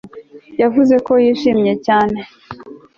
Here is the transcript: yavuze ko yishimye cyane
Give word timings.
yavuze 0.61 0.95
ko 1.05 1.13
yishimye 1.23 1.73
cyane 1.85 2.19